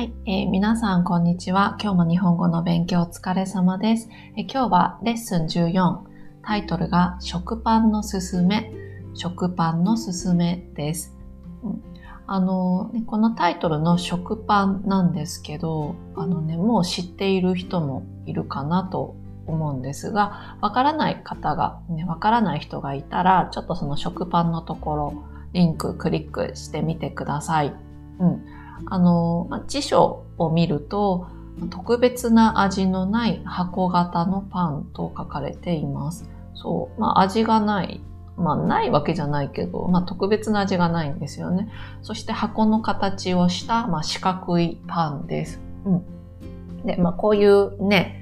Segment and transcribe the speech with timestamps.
[0.00, 1.76] はい、えー、皆さんこんにちは。
[1.78, 4.08] 今日も日本語の勉強お疲れ様です。
[4.34, 5.98] えー、今日はレッスン14、
[6.42, 8.72] タイトルが食パンのすすめ、
[9.12, 11.14] 食パンのすすめです。
[11.62, 11.82] うん、
[12.26, 27.74] あの、ね、このタイトルの食パンなんですけど、あのね、もう知っている人もいるかなと思うんですが、わからない方が、ね、わからない人がいたら、ちょっとその食パンのところ、リンククリックしてみてください。
[28.18, 28.59] うん。
[28.86, 31.26] あの、まあ辞書を見ると、
[31.68, 36.28] 特別な味のない箱型のパンと書かれています。
[36.54, 37.00] そう。
[37.00, 38.00] まあ、味がない。
[38.36, 41.68] まあ、ないわけじゃないけど、まあ、特別な味がないんですよね。
[42.00, 45.60] そして箱の形をした、まあ、四角いパンです。
[45.84, 46.86] うん。
[46.86, 48.16] で、まあ、こういうね、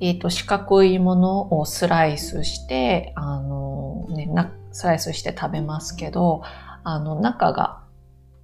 [0.00, 4.28] えっ、ー、と、四角いものをスライスして、あの、ね、
[4.72, 6.42] スライスして食べますけど、
[6.82, 7.84] あの、中が、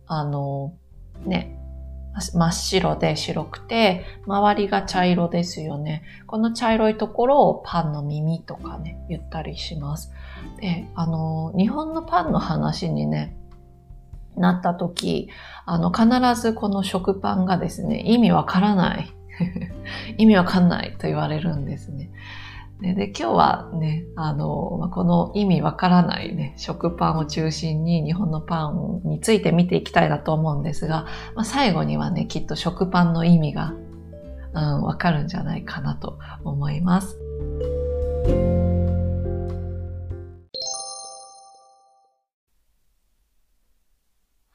[0.06, 0.74] あの、
[1.24, 1.56] ね、
[2.18, 6.02] 真っ白で白くて、周りが茶色ですよね。
[6.26, 10.12] この茶色いところをパンの耳とかね、言ったりします。
[10.60, 13.36] で、あの、日本のパンの話にね、
[14.36, 15.30] なった時、
[15.66, 19.10] あの、必ずこの食パンがですね、意味わからない。
[20.18, 22.10] 意味わかんないと言われるんですね。
[22.80, 33.74] でで、今日はね、あの、この意味わからないね、食パンを中心に日本のパンについて見ていきたいなと思うんですが、まあ、最後にはね、きっと食パンの意味が、
[34.54, 37.18] うん、わかるんじゃないかなと思います。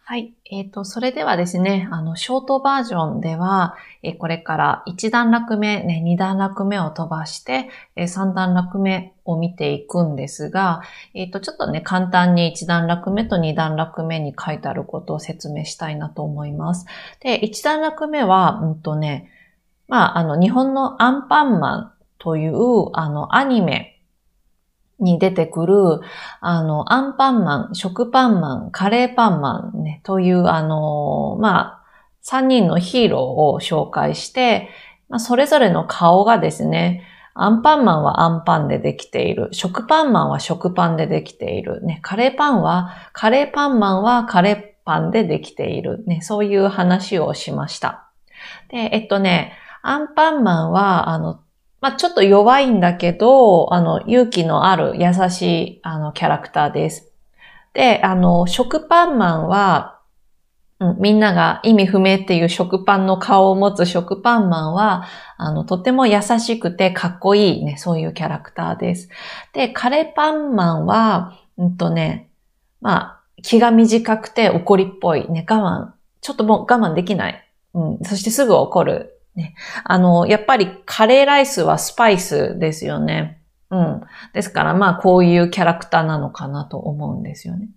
[0.08, 0.36] はい。
[0.52, 10.84] えっ、ー、と、それではですね、あの、ショートバージョンでは、え、これから1段落目、ね、2段落目を飛ばして、え、3段落目を見ていくんですが、
[11.16, 16.86] えっ、と、ちょっとね、簡単に1段落目と2段落目に書いてあることを説明したいなと思います。
[17.22, 19.32] で、1段落目は、うんとね、
[19.88, 23.95] まあ、あの、日本のアンパンマンという、あの、アニメ、
[25.00, 26.00] に出てくる、
[26.40, 31.82] あの、アンパンマン、食パンマン、カレーパンマンね、という、あの、まあ、
[32.22, 34.70] 三人のヒーローを紹介して、
[35.10, 37.04] まあ、それぞれの顔がですね、
[37.38, 39.50] アンパンマンはアンパンでできている。
[39.52, 41.86] 食パンマンは食パンでできている。
[41.86, 46.06] ね、カレーパンは、カレーパンマンはカレーパンでできている。
[46.08, 48.08] ね、そういう話をしました。
[48.70, 51.42] で、えっとね、アンパンマンは、あの、
[51.86, 57.12] まあ、ちょっと弱いんだけど、あの、勇気のある優しい、あの、キャラクターです。
[57.74, 60.00] で、あの、食パンマンは、
[60.80, 65.06] うん、みんなが意味不明っていう食パンの顔を持つ食パンマンは、
[65.38, 69.10] あの、とても優しくてかっこいいね、そういうキャラクターです。
[69.54, 72.32] で、カレーパンマンは、うんとね、
[72.82, 75.92] まあ、気が短くて怒りっぽい、ね、我慢、
[76.22, 77.48] ちょっともう我慢できない。
[77.76, 79.15] うん、そしてすぐ怒る。
[79.36, 79.56] ね。
[79.84, 83.42] あの、やっぱりカレーライスはスパイスですよね。
[83.70, 84.02] うん。
[84.34, 87.70] ですからまあこういうキャラクターなのかなと思うんですよね。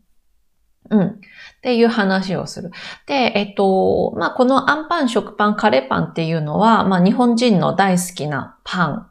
[0.91, 1.07] うん。
[1.07, 1.15] っ
[1.63, 2.71] ていう話をする。
[3.07, 9.11] で、えっと、まあこのアンパン、食パン、カレーパンっていうのは、まあ日本人の大好きなパン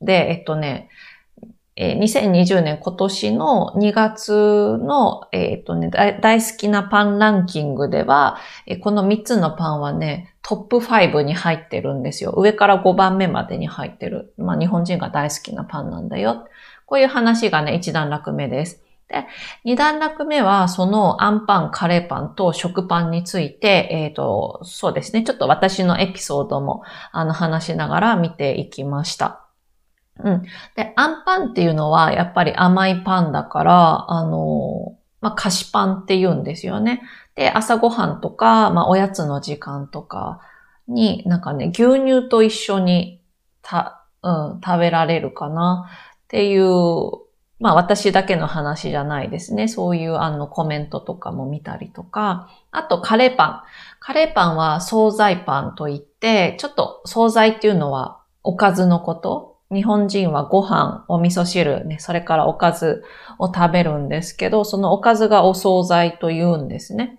[0.00, 0.88] で、えっとね、
[1.74, 12.34] え2020年今年の2月の、えっ、とね、大好きなパンランキングでは、えこの3つのパンはね、トップ5に入ってるんですよ。
[12.36, 14.34] 上から5番目までに入ってる。
[14.36, 16.46] まあ日本人が大好きなパンなんだよ。
[16.84, 18.82] こういう話がね、1段落目です。
[19.08, 19.26] で、
[19.64, 25.22] 2段落目は、そのアンパン、カレーパンと食パンについて、えっ、ー、と、そうですね。
[25.22, 26.82] ちょっと私のエピソードも、
[27.12, 29.41] あの、話しながら見ていきました。
[30.24, 30.42] うん。
[30.76, 37.02] で、アンパンっていうのはやっぱり甘いパンだから、あの、まあ、菓子パンって言うんですよね。
[37.34, 40.40] で、朝ごはんとか、まあ、おやつの時間とか
[40.88, 43.20] に、なんかね、牛乳と一緒に
[43.62, 45.88] た、うん、食べられるかな
[46.24, 47.22] っていう、
[47.62, 49.68] まあ私だけの話じゃないですね。
[49.68, 52.48] そういうあのコメントとかも見たりとか。
[52.72, 53.62] あとカレーパン。
[54.00, 63.04] カレーパンは惣菜パンといって、ちょっと惣菜っていうのはおかずのこと日本人はご飯、お味噌汁、ね、それからおかず
[63.38, 67.18] を食べるんですけど、そのおかずがお惣菜と言うんですね。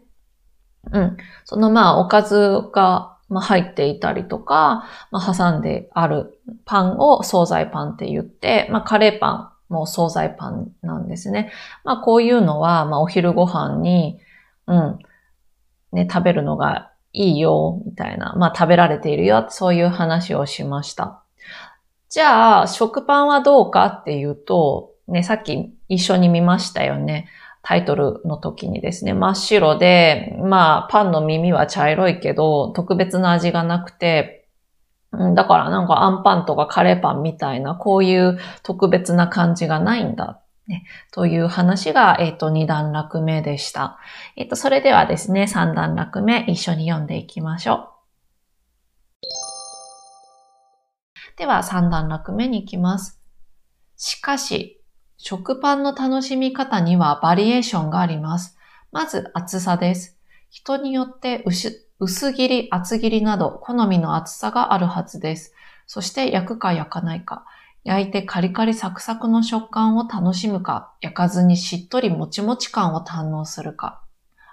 [0.92, 1.18] うん。
[1.46, 9.32] そのまあ、おかずが、まあ、入っていたりとか、まあ、挟んであるパンを惣菜パンって言って、まあ、カレーパ
[9.70, 11.52] ンも惣菜パンなんですね。
[11.84, 14.20] まあ、こういうのは、まあ、お昼ご飯に、
[14.68, 15.00] うん、
[15.92, 21.23] ね、食べるのがいいよ、みたいな、まあ、食べられているよ、そういう話をしました。
[22.14, 27.28] じゃあ、食パンはどうかっていうと、ね、さっき一緒に見ましたよね。
[27.64, 34.48] タイトルの時にですね、真っ白で、まあ、パンの耳は茶色いけど、特別な味がなくて、
[35.34, 40.40] だからなんかアンパンとかカレーパンみたいな、こういう特別な感じがないんだ。
[40.68, 43.98] ね、という話が、えっ、ー、と、2段落目でした。
[44.36, 47.93] えっ、ー、と、それではですね、3段落目一緒に読んでいきましょう。
[51.38, 53.20] では、3段落目に行きます。
[53.96, 54.82] しかし、
[55.18, 58.58] 食パンの楽しみ方にはバリエーションがあります。
[58.92, 60.20] まず厚さです。
[60.50, 61.44] 人によって
[62.00, 65.54] 薄切り、厚切りなど好みの厚さがあるはずです。
[65.88, 67.46] そして焼くか焼かないか。
[67.84, 74.04] 焼いてカリカリサクサクの食感を楽しむか、焼かずにしっとりもちもち感を堪能するか。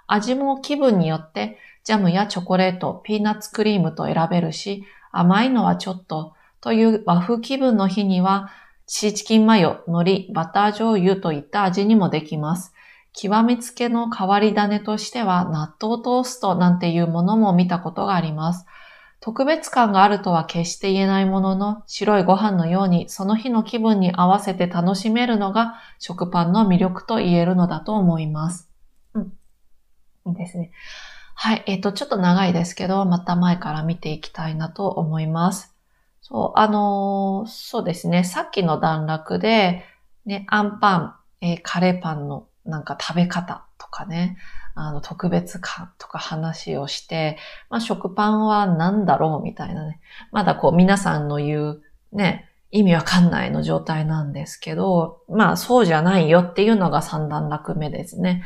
[0.07, 8.51] 味も気分によってジャムやチョコレート、ピーナッツクリームと選べるし、甘いのはちょっとという和風気分の日には
[8.85, 12.73] シーチキンマヨ、海苔、バター醤油といった味にもできます。
[13.13, 18.65] 極めつけの変わり種としては納豆トーストなんていうものも見たことがあります。
[19.19, 28.69] 特別感があるとは決して言えないものの、白いご飯のようにその日の気分に合わせて楽しめるのが食パンの魅力と言えるのだと思います。
[29.13, 29.33] うん。
[30.27, 30.71] いいですね。
[31.35, 31.63] はい。
[31.65, 35.70] えっ、ー、と、ちょっと長いですけど、また前から見ていきたいなと思います。
[36.31, 38.23] そう、あのー、そうですね。
[38.23, 39.83] さっきの段落で、
[40.25, 44.37] ね、アンパン、えー、カレーパンのなんか食べ方とかね、
[44.73, 47.37] あの、特別感とか話をして、
[47.69, 49.99] まあ、食パンは何だろうみたいなね。
[50.31, 51.81] まだこう、皆さんの言う、
[52.13, 58.43] ね、意味わかんないの状態なんですけど、まあ、そうじゃないよっていうのが三段落目ですね。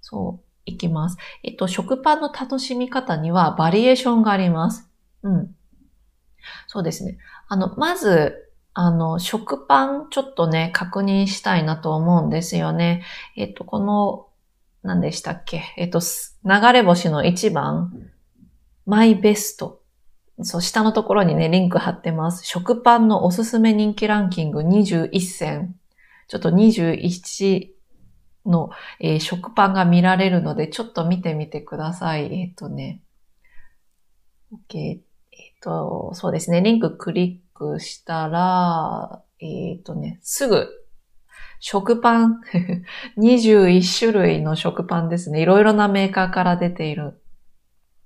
[0.00, 1.16] そう、いきます。
[1.42, 4.88] えっと、食パンの楽しみ方にはバリエーションがあります。
[5.24, 5.55] うん。
[6.66, 7.18] そうですね。
[7.48, 13.04] あの、まず、あの、食パンちょっとね、確認したいなと思うんですよね。
[13.36, 14.28] えっと、この、
[14.82, 15.62] 何でしたっけ？
[15.76, 16.00] えっと、
[16.44, 17.92] 流れ星の1番、
[18.84, 19.82] マイベスト。
[20.42, 22.44] そう、下のところにね、リンク貼ってます。
[22.44, 25.74] 食パンのおすすめ人気ランキング21選。
[26.28, 27.70] ちょっと21
[28.44, 28.70] の、
[29.00, 32.32] えー、食パンが見られるので、ちょっと見てみてください。
[32.32, 33.02] えっ、とね。
[34.52, 35.00] OK。
[35.66, 40.68] と、そうですね、リンククリックしたら、えっ、ー、とね、すぐ、
[41.58, 42.40] 食パン、
[43.18, 45.42] 21種類の食パンですね。
[45.42, 47.20] いろいろなメーカーから出ている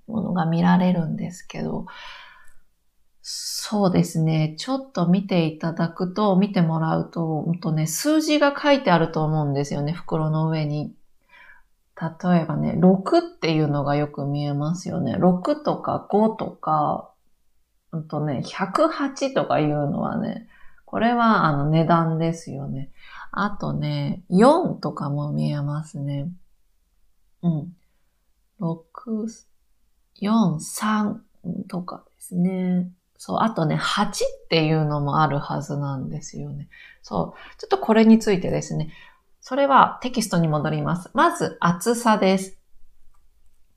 [0.06, 1.84] ものが見られるんですけど、
[3.20, 4.54] そうですね。
[4.58, 10.94] ちょっと見ていただくと、見てもらうと、ほんとね、数字が書いてあると思うんですよね、袋の上に。
[12.00, 15.16] 例えばね、6っていうのがよく見えますよね。
[15.16, 17.10] 6とか5とか、
[17.92, 20.48] うんとね、108とかいうのはね、
[20.84, 22.90] これはあの値段ですよね。
[23.32, 26.28] あとね、4とかも見えますね。
[27.42, 27.76] うん。
[28.60, 29.26] 6、
[30.20, 31.18] 4、3
[31.68, 32.90] とかですね。
[33.16, 34.12] そう、あとね、8っ
[34.48, 36.68] ていうのもあるはずなんですよね。
[37.02, 37.58] そう。
[37.58, 38.92] ちょっとこれについてですね。
[39.40, 41.10] それはテキストに戻ります。
[41.14, 42.58] まず、厚さです。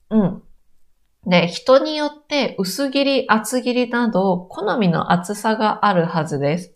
[0.10, 0.44] うん。
[1.25, 6.73] で、人によって薄切り、厚切りなど、好みの厚さがあるはずです。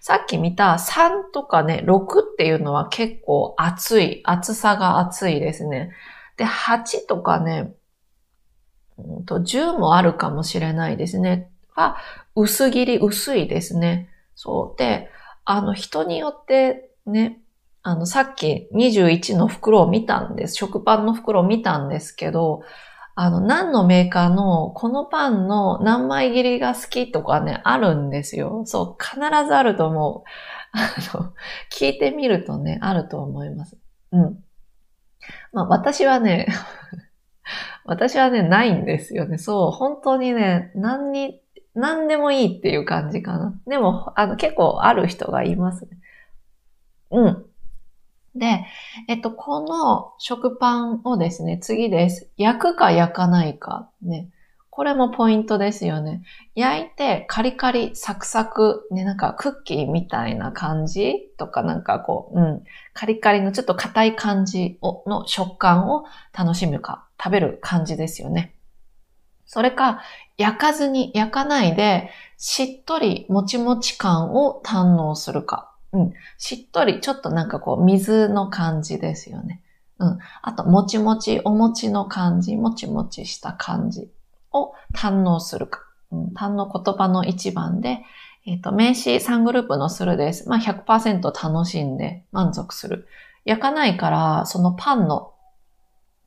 [0.00, 5.92] さっき見た3とかね、6っていうのは結構厚い、厚さが厚いですね。
[6.36, 7.74] で、8とかね、
[8.98, 11.50] 10もあるかもしれないですね。
[11.74, 11.96] は、
[12.34, 14.08] 薄切り、薄いですね。
[14.34, 14.78] そう。
[14.78, 15.10] で、
[15.44, 17.40] あの、人によってね、
[17.82, 20.54] あの、さっき21の袋を見たんです。
[20.54, 22.62] 食パンの袋を見たんですけど、
[23.14, 28.62] あの、何のメーカーのこのパンの何枚切りが好きとかね、あるんですよ。
[28.64, 30.28] そう、必ずあると思う。
[30.72, 31.34] あの、
[31.70, 33.76] 聞いてみるとね、あると思います。
[34.12, 34.44] うん。
[35.52, 36.46] まあ、私はね、
[37.84, 39.36] 私はね、ないんですよね。
[39.36, 41.42] そう、本当にね、何に、
[41.74, 43.60] 何でもいいっていう感じかな。
[43.66, 45.98] でも、あの、結構ある人がいますね。
[47.10, 47.46] うん。
[48.34, 48.64] で、
[49.08, 52.30] えっと、この食パンをですね、次です。
[52.36, 53.90] 焼くか焼かないか。
[54.02, 54.30] ね。
[54.70, 56.22] これもポイントですよね。
[56.54, 68.54] 焼いてカリカリ、サクサク、ね、なんかクッキーみたいな感じとかなんかこう、うん、カリカリのちょっと硬い感じをの食感を楽しむか、食べる感じですよね。
[69.44, 70.00] それか、
[70.38, 72.08] 焼かずに、焼かないで、
[72.38, 75.71] しっとりもちもち感を堪能するか。
[75.92, 76.12] うん。
[76.38, 79.62] しっとり、ちょっとなんかこう、水の感じですよね。
[79.98, 80.18] うん。
[80.42, 84.10] あと、もちもち、お餅の感じ、もちもちした感じ
[84.52, 85.80] を堪能するか。
[86.10, 88.00] うん、堪能言葉の一番で、
[88.44, 90.48] えっ、ー、と、名詞3グループのするです。
[90.48, 93.06] まあ100%楽しんで満足する。
[93.44, 95.32] 焼かないから、そのパンの、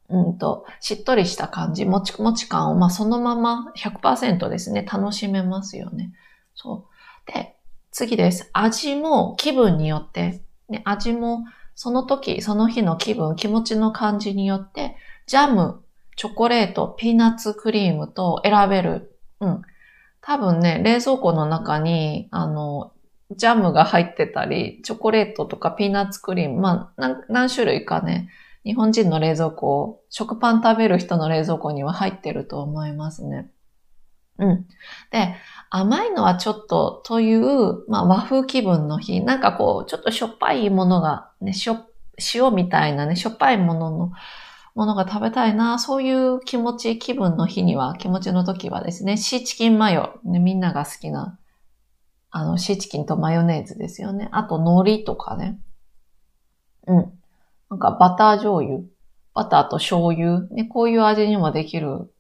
[0.09, 6.13] うんと、しっとりした感じ、もちもち感を、まあ、そのまま100%ですね、楽しめますよね。
[6.53, 6.85] そ
[7.27, 7.31] う。
[7.31, 7.54] で、
[7.95, 8.49] 次です。
[8.51, 14.97] 味も気分によって、ね、味もその時、その日の気分、気持ちの感じによって、
[15.27, 15.81] ジャム、
[16.17, 19.17] チョコレート、ピーナッツクリームと選べる。
[19.39, 19.61] うん。
[20.19, 22.91] 多分ね、冷蔵庫の中に、あの、
[23.31, 28.27] ジャムが入ってたり、チョコレートとかピーナッツクリーム、まあ、何種類かね、
[28.65, 33.49] 日本人の冷蔵庫、食パン食べる人の冷蔵庫には入ってると思いますね。
[34.37, 34.67] うん。
[35.11, 35.35] で、
[35.69, 41.77] 甘いのはちょっとという、まあ和風気分の日、なんかこう、ちょっとしょっぱいものがね、しょ、
[42.33, 44.11] 塩みたいなね、しょっぱいものの、
[44.73, 51.39] ものが食べたいな、そういう気持ち、気分の日には、気持ちの時はですね、シーチキンマヨ、ね、みんなが好きな、
[52.29, 54.27] あの、シーチキンとマヨネーズですよね。
[54.33, 55.59] あと、海苔とかね。
[56.87, 57.19] うん。
[57.69, 58.79] なんかバター醤油、
[59.33, 62.13] バターと醤油、ね、こういう味にもできる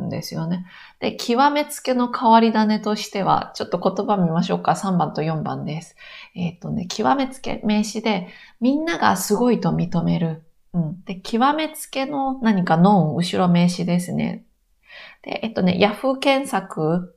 [0.00, 0.66] んですよね。
[1.00, 4.72] で、極めつけの変わり種としては、ちょっと言葉見ましょうか。
[4.72, 5.96] 3番と4番です。
[6.34, 8.28] えっ、ー、とね、極めつけ名詞で、
[8.60, 10.42] みんながすごいと認める。
[10.72, 11.04] うん。
[11.04, 14.44] で、極めつけの何かノン、後ろ名詞ですね。
[15.22, 17.14] で、えっとね、ヤフー検索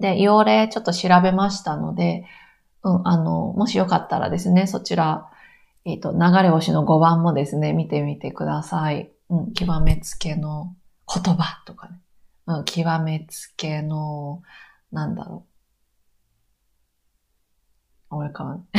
[0.00, 2.26] で、用例ちょっと調べましたので、
[2.82, 5.30] うん、あの、もしよかったらですね、そちら、
[5.86, 9.10] えっ、と、流れ星の5番もですね、見てみてください。
[9.30, 10.74] うん、極めつけの
[11.22, 12.00] 言葉とかね。
[12.46, 14.42] うん、極めつけの、
[14.92, 15.46] なんだろ
[18.10, 18.16] う。
[18.16, 18.66] 俺かわん。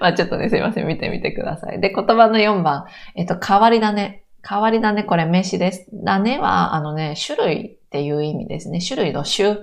[0.00, 0.86] まあちょっとね、すいません。
[0.86, 1.80] 見てみてください。
[1.80, 2.86] で、言葉の4番。
[3.14, 4.24] えっと、変わり種。
[4.48, 5.86] 変わり種、これ名詞です。
[6.04, 8.80] 種は、あのね、種類っていう意味ですね。
[8.80, 9.58] 種類の種。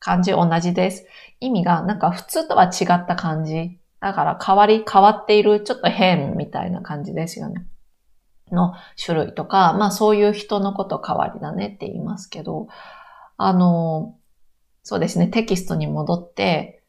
[0.00, 1.06] 漢字同じです。
[1.40, 3.80] 意味が、なんか普通とは違った感じ。
[4.00, 7.66] だから変わり、変わっている、ちょっと変みたいな感じですよね。
[8.52, 12.68] の種類とか、まあそういう人のこと変わりだねって言いますけど、
[13.36, 14.16] あの、
[14.82, 16.82] そうですね、テキストに戻って、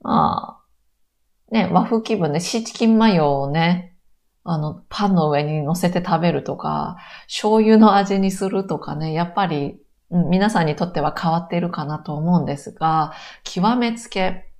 [0.00, 3.96] まあ、ね、和風気分でシーチキンマヨをね、
[4.44, 9.78] あの、パンの上に乗せて食べるとか、醤油の味にするとかね、やっぱり、
[10.10, 13.12] うん、皆さんにとっては変わっているかなと思うんですが、
[13.44, 14.50] 極めつけ、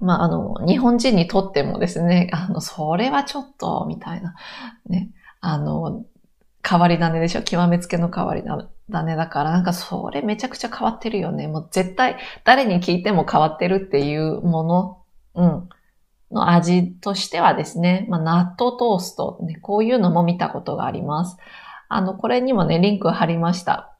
[0.00, 4.34] まあ、あの、日本人にとってもですね、あの、それはちょっと、みたいな、
[4.86, 5.10] ね、
[5.42, 6.06] あの、
[6.66, 7.42] 変わり種でしょ？
[7.42, 8.44] 極めつけの変わり
[8.90, 11.48] 種だから、なんかそれめちゃくちゃ変わってるよね。
[11.48, 14.98] もう絶対誰に聞いても変わってるっていうもの、
[15.34, 15.68] うん、
[16.30, 21.36] の味としてはですね、まあ、納豆トースト、ね、こういうのも見たことがあります。
[21.88, 23.91] あの、これにもね、リンク貼りました。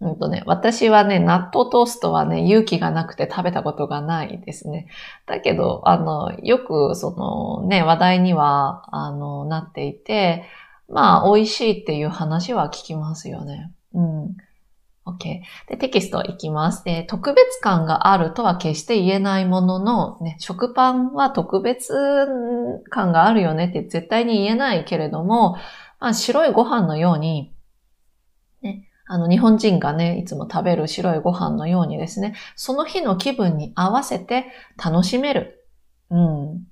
[0.00, 4.86] うんとね、私はね、納豆トーストはね、勇気がなくて食べたことがないですね。
[5.26, 10.44] だけど、あの、よくそのね、話題には、あの、なっていて、
[10.88, 13.72] まあ、美味しいっていう話は聞きますよね。
[13.94, 14.36] うん。
[15.04, 15.40] OK。
[15.68, 16.84] で、テキストいきます。
[16.84, 21.94] で、特別感があるとは決して言えないものの、ね、食パンは特別
[22.90, 25.56] 感があるよねって絶対に言えないけれども、
[26.00, 27.54] まあ、白いご飯のように、
[28.62, 35.66] ね、あの、日本人がね、いつも食べる白いご飯のようにですね、その日の気分に合わせて楽しめる。
[36.10, 36.68] うん。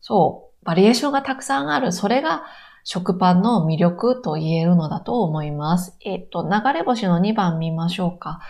[0.00, 0.64] そう。
[0.64, 1.92] バリエーションがたくさんある。
[1.92, 2.42] それが
[2.82, 5.96] 食パンの魅力と言えるのだと思います。
[6.00, 8.40] えっと、流れ星の2番見ましょうか。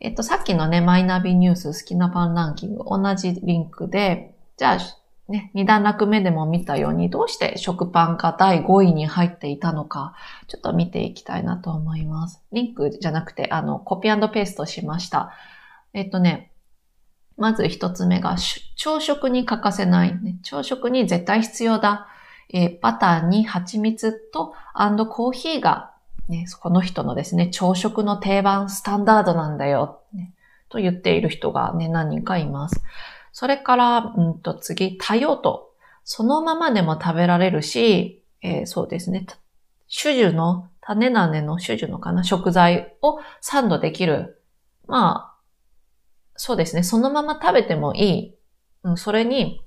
[0.00, 4.78] えっと、さっきのね、マイナビニュース好きなパンランキング、同じリンクで、じゃあ、
[5.30, 10.14] ね、二段落目でも見たように、どうして食パンが第5位に入っていたのか、
[10.48, 12.42] ちょっと見ていきたいなと思います。
[12.52, 15.32] リンクじゃなくて、あの、コピーペーストしました。
[15.92, 16.50] えっとね、
[17.36, 18.36] まず一つ目が、
[18.74, 20.40] 朝食に欠かせない、ね。
[20.42, 22.08] 朝食に絶対必要だ。
[22.52, 24.52] えー、バターに蜂蜜と
[25.06, 25.92] コーヒーが、
[26.28, 30.34] ね、この人のですね、朝食の定番、スタンダードなんだよ、ね、
[30.68, 32.82] と言っている人がね、何人かいます。
[33.32, 35.70] それから、うんと次、多用途。
[36.04, 39.26] そのままでも食べられるし、えー、そうですね。
[39.94, 44.42] 種々の、種種の種々のかな、食材をサンドできる。
[44.86, 45.36] まあ、
[46.36, 46.82] そうですね。
[46.82, 48.34] そのまま食べてもいい。
[48.82, 49.62] うん、それに、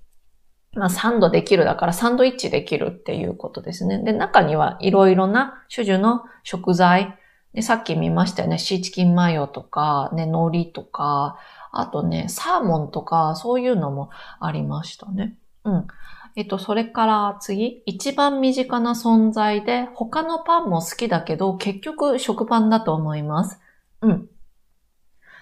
[0.73, 3.99] まあ、サンドできるだからサンドイッチできるっていうことですね。
[3.99, 7.17] で、中にはいろいろな種々の食材、
[7.53, 8.57] でさっき見ましたよね。
[8.57, 11.37] シーチキンマヨとか、ね、海苔とか、
[11.73, 15.35] あとね、サーモンとか、そういうのもありましたね。
[15.65, 15.87] うん。
[16.35, 23.59] えっと、それから次、一番身近な存在で、他のパンも好きだけど、結局食パンだと思います。
[24.01, 24.29] うん。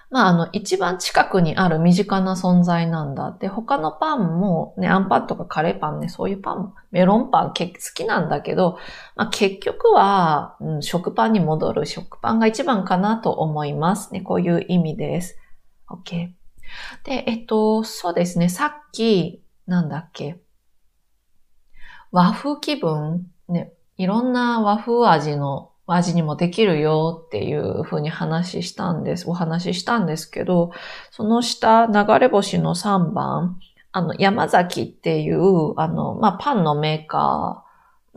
[0.09, 3.35] まあ、あの、一番近くにある身近な存在なんだ。
[3.39, 7.53] で、他のパンも、ね、アンパンとかカレーパンね、そういうパン、メロンパン好
[7.93, 8.77] きなんだけど、
[9.15, 14.21] まあ、結局は、うん、食パンに戻る食パンが一番かなと思いますね。
[14.21, 15.37] こういう意味です。
[15.91, 16.31] OK。
[17.03, 18.49] で、えっと、そうですね。
[18.49, 20.39] さっき、なんだっけ。
[22.11, 30.71] 和風気分、ね、いろんな和風味の味にもできるよっていうふうに話したんです、お話ししたんですけど、
[31.11, 33.59] その下、流れ星の3番、
[33.91, 37.65] あの、山崎っていう、あの、まあ、パンのメーカ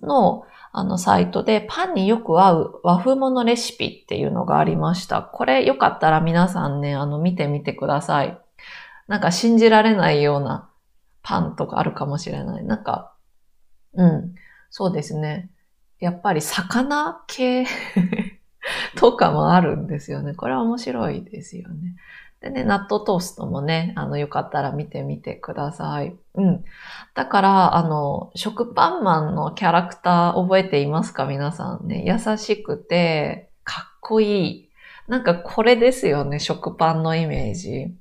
[0.03, 0.45] ーの、
[0.77, 5.23] あの、サイトでパンによく合う和風ものレシピっていうのがありました。
[5.23, 8.37] これよかったら皆さんね、あの、見てみてください。
[9.07, 10.69] なんか信じられないような
[11.23, 12.65] パンとかあるかもしれない。
[12.65, 13.15] なんか、
[13.93, 14.35] うん、
[14.69, 15.49] そうですね。
[16.01, 17.67] やっぱり魚系
[18.99, 20.35] とかもあるんですよね。
[20.35, 21.95] これは面白いですよね。
[22.45, 26.15] でね、納豆トーストもね、あの、よかったら見てみてください。
[26.35, 26.63] うん。
[27.15, 31.25] だから、あの、食パンマンのキャラクター覚えていますか？
[31.25, 32.05] 皆さんね。
[32.07, 34.69] 優しくて、かっこいい。
[35.09, 37.95] なんかこれですよね、食パンのイメージ。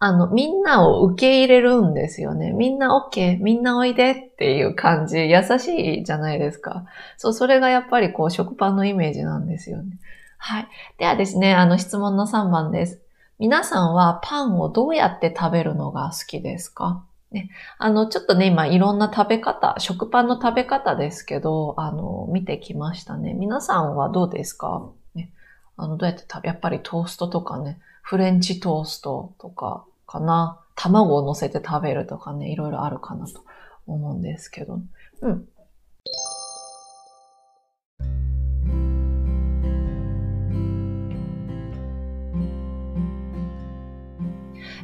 [0.00, 2.52] あの、みんなを受け入れるんですよね。
[2.52, 6.84] みんな OK、みんなおいでっていう感じ、優しいじゃないですか。
[7.16, 9.98] そう、それがやっぱりこう、食パンのイメージなんですよね。
[10.38, 10.68] はい。
[10.98, 13.00] ではですね、あの質問の3番です。
[13.38, 17.04] 皆さんはパンをどうやって食べるのが好きですか？
[17.30, 23.34] ね、あの、ちょっとね、今いろんな食べ方、食パンの食べ方ですけど、あの、見てきましたね。
[23.34, 24.88] 皆さんはどうですか？
[25.14, 25.30] ね、
[25.76, 30.58] あの、どうやって食べ、やっぱりトーストとかね、フレンチトーストとかかな。
[30.80, 33.44] 卵を乗せて食べるとかね、いろいろあるかなと
[33.88, 34.78] 思うんですけど。
[35.22, 35.48] うん。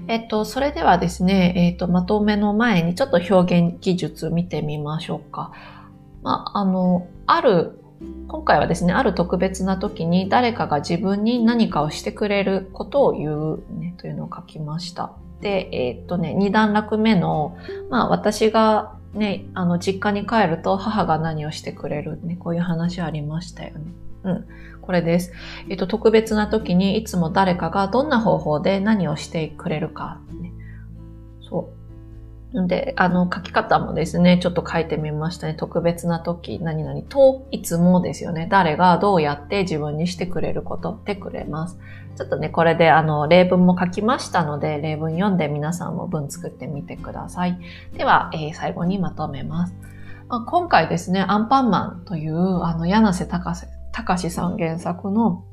[0.07, 5.53] えっと、それではですね、えっと、まとめの前にちょっと表現技術見てみましょうか。
[6.23, 7.79] まあ、あの、ある
[8.27, 15.13] 今回はですね、ある特別な時に誰かが自分に何かをしてくれることを言う、ね、というのを書きました。
[15.41, 17.57] で、え、っとね、二段落目の、
[17.91, 23.93] まあ私がね、あの実家に帰ると母が何をしてくれるね、こういう話ありましたよね。
[24.25, 24.47] うん。
[24.85, 25.33] これです。
[25.71, 30.21] えっと、特別な時にいつも誰かがどんな方法で何をしてくれるか、
[31.49, 31.85] そう。
[32.69, 35.55] で、あの、書き方もですね、ちょっと書いてみましたね。
[35.55, 38.47] 特別な時、何々と、いつもですよね。
[38.49, 41.79] 誰がどうやって自分にしてくれることってくれます。
[42.17, 47.59] ちょっとね、これであの、例文も書きましたので、例文読んで皆さんも文作ってみてください。
[47.97, 49.75] では、えー、最後にまとめます。
[50.29, 55.45] ま、今回ですね、アンパンマンという、あの、柳瀬隆たかしさん原作の、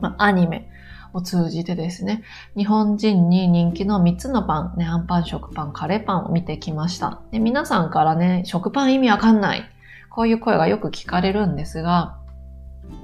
[0.00, 0.68] ま、アニメ、
[1.12, 2.22] を通じてですね、
[2.56, 7.22] 日本人に人気の3つのパン、ね、アンパン、食パン、カレーパンを見てきました。
[7.32, 9.64] で皆さんからね、食パン意味わかんない。
[10.08, 12.18] こういう声がよく聞かれるんですが、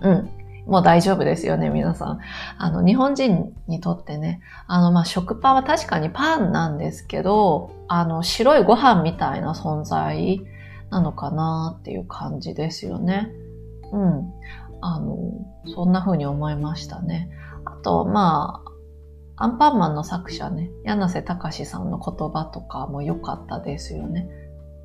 [0.03, 0.31] うん。
[0.67, 2.21] もう大丈夫ですよね、皆さん。
[2.59, 10.41] あの、日本人にとってね、あの、まあ、食パンは確かにパンなんですけど、あの、白いご飯みたいな存在
[10.91, 13.31] なのかなっていう感じですよね。
[13.97, 14.33] うん。
[14.83, 15.17] あの、
[15.75, 17.31] そんな風に思いましたね。
[17.65, 18.63] あと、ま
[19.37, 24.29] あ、アンパンマンの作者ね、柳瀬隆さんの言葉とかも良かったですよね。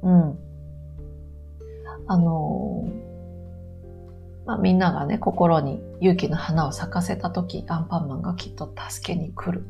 [0.01, 0.39] うん。
[2.07, 2.89] あの
[4.45, 9.65] まあ、みんながね、心に勇気の花を咲かせた時、アンパンマンがきっと助けに来る。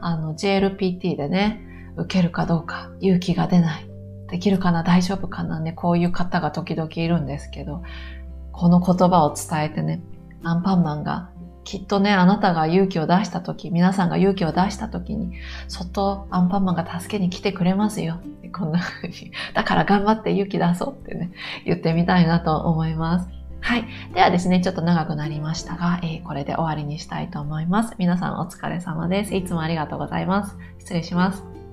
[0.00, 3.86] あの、JLPT でね、受けるかどうか、勇気が出ない。
[4.28, 7.82] できるかな大丈夫かなね、こういう方が時々いるんですけど、
[8.56, 10.00] この言葉を伝えてね、
[10.42, 11.30] アンパンマンが
[11.64, 15.32] きっとね、あなたが勇気を出したとき、皆さんが勇気を出したときに、
[15.66, 18.20] そっとアンパンマンが助けに来てくれますよ。
[18.52, 19.32] こんな風に。
[19.54, 21.32] だから頑張って勇気出そうってね、
[21.64, 23.28] 言ってみたいなと思います。
[23.60, 23.86] はい。
[24.12, 27.94] ではですね、ちょっと長くなりましたが、えー、これで終わりにしたいと思います。
[27.98, 29.34] 皆さんお疲れ様です。
[29.34, 30.56] いつもありがとうございます。
[30.78, 31.63] 失礼します。